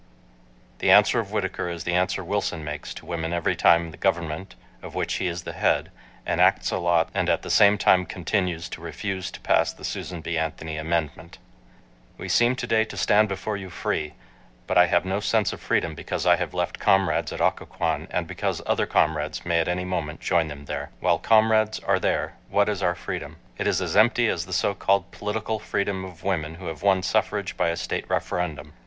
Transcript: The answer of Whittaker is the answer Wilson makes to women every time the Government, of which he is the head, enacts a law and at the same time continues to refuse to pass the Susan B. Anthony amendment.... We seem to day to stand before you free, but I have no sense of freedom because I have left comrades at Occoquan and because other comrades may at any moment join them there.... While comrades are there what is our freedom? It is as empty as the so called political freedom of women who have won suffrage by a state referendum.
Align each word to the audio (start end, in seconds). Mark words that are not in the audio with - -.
The 0.79 0.89
answer 0.89 1.19
of 1.19 1.31
Whittaker 1.31 1.69
is 1.69 1.83
the 1.83 1.93
answer 1.93 2.23
Wilson 2.23 2.63
makes 2.63 2.91
to 2.95 3.05
women 3.05 3.33
every 3.33 3.55
time 3.55 3.91
the 3.91 3.97
Government, 3.97 4.55
of 4.81 4.95
which 4.95 5.13
he 5.17 5.27
is 5.27 5.43
the 5.43 5.53
head, 5.53 5.91
enacts 6.25 6.71
a 6.71 6.79
law 6.79 7.05
and 7.13 7.29
at 7.29 7.43
the 7.43 7.51
same 7.51 7.77
time 7.77 8.07
continues 8.07 8.67
to 8.69 8.81
refuse 8.81 9.29
to 9.29 9.39
pass 9.41 9.71
the 9.71 9.83
Susan 9.83 10.21
B. 10.21 10.39
Anthony 10.39 10.75
amendment.... 10.75 11.37
We 12.17 12.29
seem 12.29 12.55
to 12.55 12.65
day 12.65 12.83
to 12.85 12.97
stand 12.97 13.29
before 13.29 13.55
you 13.57 13.69
free, 13.69 14.15
but 14.65 14.75
I 14.75 14.87
have 14.87 15.05
no 15.05 15.19
sense 15.19 15.53
of 15.53 15.61
freedom 15.61 15.93
because 15.93 16.25
I 16.25 16.35
have 16.35 16.55
left 16.55 16.79
comrades 16.79 17.31
at 17.31 17.39
Occoquan 17.39 18.07
and 18.09 18.25
because 18.25 18.59
other 18.65 18.87
comrades 18.87 19.45
may 19.45 19.59
at 19.59 19.67
any 19.67 19.85
moment 19.85 20.19
join 20.19 20.47
them 20.47 20.65
there.... 20.65 20.89
While 20.99 21.19
comrades 21.19 21.77
are 21.79 21.99
there 21.99 22.37
what 22.49 22.69
is 22.69 22.81
our 22.81 22.95
freedom? 22.95 23.35
It 23.59 23.67
is 23.67 23.79
as 23.83 23.95
empty 23.95 24.29
as 24.29 24.47
the 24.47 24.51
so 24.53 24.73
called 24.73 25.11
political 25.11 25.59
freedom 25.59 26.03
of 26.03 26.23
women 26.23 26.55
who 26.55 26.65
have 26.65 26.81
won 26.81 27.03
suffrage 27.03 27.55
by 27.55 27.67
a 27.69 27.77
state 27.77 28.09
referendum. 28.09 28.73